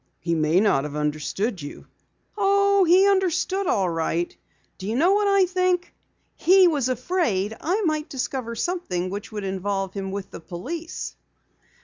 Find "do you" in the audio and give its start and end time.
4.79-4.95